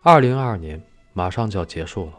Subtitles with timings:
[0.00, 0.80] 二零二二年
[1.12, 2.12] 马上就要结束了，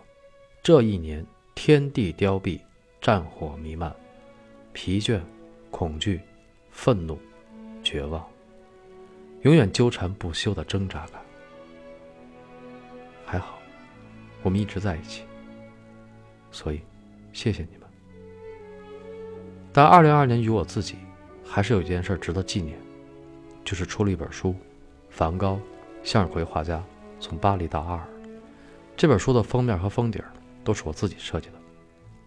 [0.61, 2.59] 这一年天地凋敝，
[2.99, 3.95] 战火弥漫，
[4.73, 5.21] 疲倦、
[5.71, 6.19] 恐惧、
[6.71, 7.17] 愤怒、
[7.81, 8.27] 绝望，
[9.43, 11.21] 永远纠缠不休的挣扎感。
[13.25, 13.57] 还好，
[14.43, 15.23] 我们一直在一起，
[16.51, 16.81] 所以
[17.31, 17.87] 谢谢你们。
[19.71, 20.97] 但二零二二年与我自己，
[21.45, 22.77] 还是有一件事值得纪念，
[23.63, 24.49] 就是出了一本书，
[25.09, 25.57] 《梵高，
[26.03, 26.77] 向日葵画家》。
[27.19, 28.07] 从巴黎到阿尔，
[28.95, 30.23] 这本书的封面和封底
[30.63, 31.55] 都是我自己设计的。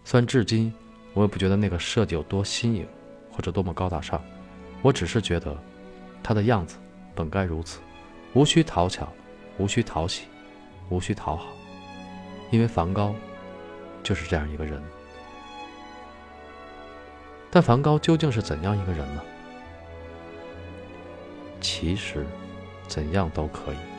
[0.05, 0.73] 虽然至今
[1.13, 2.87] 我也不觉得那个设计有多新颖，
[3.31, 4.21] 或者多么高大上，
[4.81, 5.57] 我只是觉得
[6.21, 6.77] 它的样子
[7.15, 7.79] 本该如此，
[8.33, 9.07] 无需讨巧，
[9.57, 10.25] 无需讨喜，
[10.89, 11.47] 无需讨好，
[12.51, 13.15] 因为梵高
[14.03, 14.81] 就是这样一个人。
[17.49, 19.21] 但梵高究竟是怎样一个人呢？
[21.61, 22.25] 其实，
[22.87, 23.92] 怎样都可以。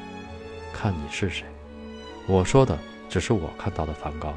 [0.74, 1.46] 看你是谁，
[2.26, 2.76] 我说的
[3.08, 4.34] 只是我看到的梵高。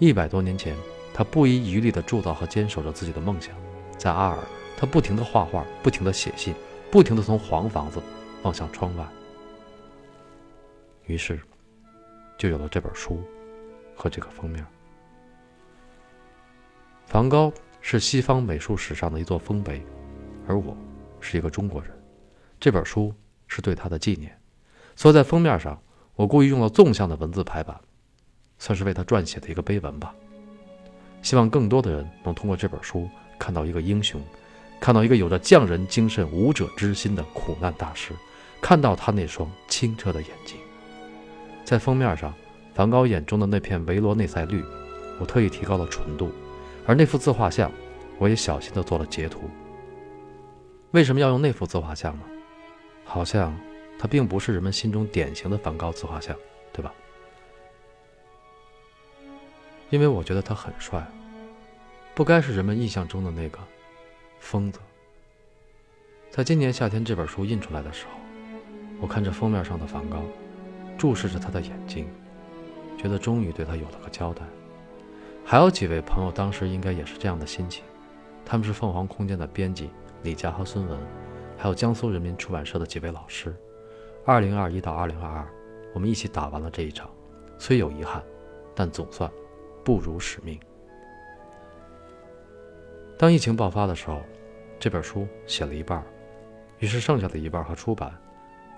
[0.00, 0.76] 一百多年前，
[1.14, 3.54] 他不遗余力地铸造和坚守着自己的梦想。
[3.96, 4.38] 在阿尔，
[4.76, 6.52] 他不停地画画，不停地写信，
[6.90, 8.02] 不停地从黄房子
[8.42, 9.06] 望向窗外。
[11.06, 11.40] 于是，
[12.36, 13.22] 就有了这本书
[13.94, 14.66] 和这个封面。
[17.06, 19.82] 梵高是西方美术史上的一座丰碑，
[20.46, 20.76] 而我
[21.20, 21.90] 是一个中国人。
[22.60, 23.14] 这本书
[23.46, 24.37] 是对他的纪念。
[24.98, 25.80] 所以在封面上，
[26.16, 27.78] 我故意用了纵向的文字排版，
[28.58, 30.12] 算是为他撰写的一个碑文吧。
[31.22, 34.20] 希望更多的人能通过这本书看到一个英雄，
[34.80, 38.12] 看到一个有着匠人精神、武者之心的苦难大师，
[38.60, 40.56] 看到他那双清澈的眼睛。
[41.64, 42.34] 在封面上，
[42.74, 44.64] 梵高眼中的那片维罗内塞绿，
[45.20, 46.32] 我特意提高了纯度，
[46.88, 47.70] 而那幅自画像，
[48.18, 49.42] 我也小心地做了截图。
[50.90, 52.24] 为什么要用那幅自画像呢？
[53.04, 53.56] 好像。
[53.98, 56.36] 他并不是人们心中典型的梵高自画像，
[56.72, 56.94] 对吧？
[59.90, 61.04] 因为我觉得他很帅，
[62.14, 63.58] 不该是人们印象中的那个
[64.38, 64.78] 疯子。
[66.30, 68.12] 在今年夏天这本书印出来的时候，
[69.00, 70.22] 我看着封面上的梵高，
[70.96, 72.06] 注视着他的眼睛，
[72.96, 74.42] 觉得终于对他有了个交代。
[75.44, 77.82] 还有几位朋友当时应该也是这样的心情，
[78.44, 79.90] 他们是凤凰空间的编辑
[80.22, 80.98] 李佳和孙文，
[81.56, 83.56] 还有江苏人民出版社的几位老师。
[84.28, 85.48] 二零二一到二零二二，
[85.94, 87.10] 我们一起打完了这一场，
[87.56, 88.22] 虽有遗憾，
[88.74, 89.32] 但总算
[89.82, 90.60] 不辱使命。
[93.18, 94.20] 当疫情爆发的时候，
[94.78, 96.04] 这本书写了一半，
[96.78, 98.12] 于是剩下的一半和出版，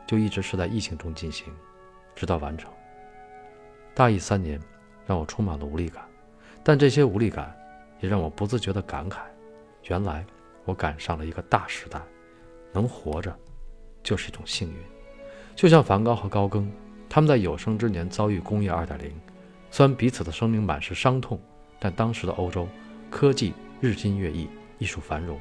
[0.06, 1.52] 就一直是在疫情中进行，
[2.14, 2.72] 直到完成。
[3.92, 4.56] 大疫三年，
[5.04, 6.04] 让我充满了无力感，
[6.62, 7.52] 但这些无力感，
[7.98, 9.22] 也让我不自觉地感慨：
[9.88, 10.24] 原来
[10.64, 12.00] 我赶上了一个大时代，
[12.72, 13.36] 能活着，
[14.00, 14.78] 就是一种幸运。
[15.60, 16.72] 就像梵高和高更，
[17.06, 19.10] 他们在有生之年遭遇工业2.0，
[19.70, 21.38] 虽然彼此的生命满是伤痛，
[21.78, 22.66] 但当时的欧洲
[23.10, 25.38] 科技日新月异，艺术繁荣，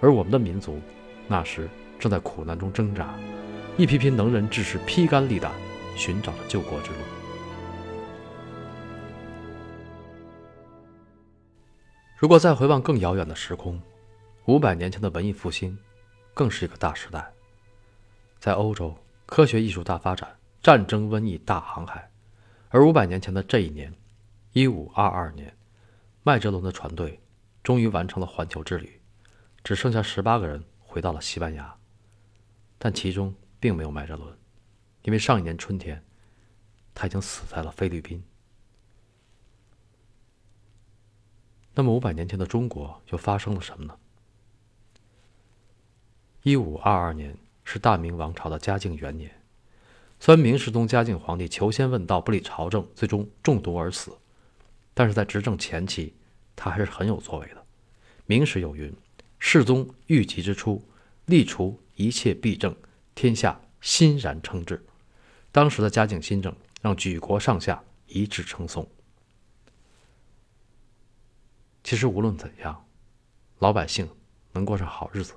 [0.00, 0.80] 而我们的民族
[1.28, 1.70] 那时
[2.00, 3.14] 正在苦难中挣扎，
[3.76, 5.52] 一批批能人志士披肝沥胆，
[5.94, 6.96] 寻找着救国之路。
[12.16, 13.80] 如果再回望更遥远的时空，
[14.46, 15.78] 五百年前的文艺复兴，
[16.34, 17.24] 更是一个大时代，
[18.40, 18.92] 在欧洲。
[19.30, 22.10] 科学艺术大发展，战争瘟疫大航海，
[22.68, 23.94] 而五百年前的这一年，
[24.50, 25.56] 一五二二年，
[26.24, 27.20] 麦哲伦的船队
[27.62, 29.00] 终于完成了环球之旅，
[29.62, 31.72] 只剩下十八个人回到了西班牙，
[32.76, 34.36] 但其中并没有麦哲伦，
[35.02, 36.04] 因为上一年春天，
[36.92, 38.20] 他已经死在了菲律宾。
[41.72, 43.96] 那么五百年前的中国又发生了什么呢？
[46.42, 47.38] 一五二二年。
[47.72, 49.30] 是大明王朝的嘉靖元年，
[50.18, 54.10] 虽然明世宗嘉靖皇帝求仙问道，不理朝政，最终中毒而死，
[54.92, 56.12] 但是在执政前期，
[56.56, 57.64] 他还是很有作为的。
[58.26, 58.92] 明史有云
[59.38, 60.84] ：“世宗遇疾之初，
[61.26, 62.74] 力除一切弊政，
[63.14, 64.84] 天下欣然称制。”
[65.52, 66.52] 当时的嘉靖新政
[66.82, 68.84] 让举国上下一致称颂。
[71.84, 72.84] 其实无论怎样，
[73.60, 74.08] 老百姓
[74.50, 75.34] 能过上好日子，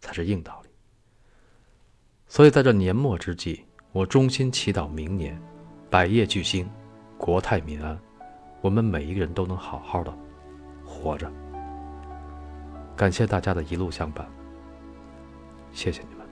[0.00, 0.71] 才是硬道理。
[2.32, 3.62] 所以，在这年末之际，
[3.92, 5.38] 我衷心祈祷明年
[5.90, 6.66] 百业聚兴，
[7.18, 7.94] 国泰民安，
[8.62, 10.10] 我们每一个人都能好好的
[10.82, 11.30] 活着。
[12.96, 14.26] 感谢大家的一路相伴，
[15.72, 16.26] 谢谢你们。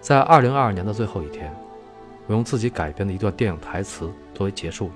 [0.00, 1.54] 在二零二二年的最后一天，
[2.26, 4.92] 我用自己改编的一段电影台词作为结束语：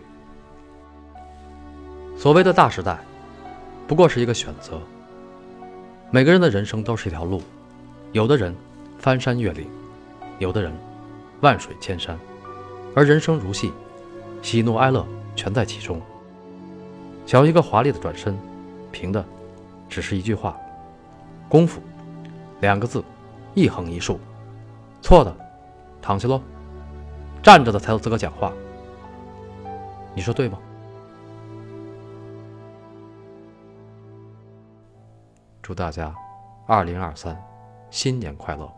[2.16, 2.98] 所谓的大时代，
[3.86, 4.80] 不过是一个选择。
[6.10, 7.42] 每个人的人生都是一条路。
[8.14, 8.54] 有的人
[8.96, 9.68] 翻山越岭，
[10.38, 10.72] 有的人
[11.40, 12.16] 万水千山，
[12.94, 13.72] 而人生如戏，
[14.40, 16.00] 喜怒哀乐全在其中。
[17.26, 18.38] 想要一个华丽的转身，
[18.92, 19.24] 凭的
[19.88, 20.56] 只是一句话：
[21.48, 21.80] 功夫，
[22.60, 23.02] 两个字，
[23.52, 24.20] 一横一竖。
[25.02, 25.36] 错的，
[26.00, 26.40] 躺下喽。
[27.42, 28.52] 站着的才有资格讲话。
[30.14, 30.56] 你说对吗？
[35.60, 36.14] 祝大家
[36.68, 37.36] 二零二三
[37.94, 38.68] 新年快乐，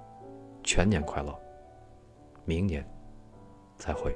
[0.62, 1.34] 全年快乐！
[2.44, 2.86] 明年
[3.78, 4.14] 再会。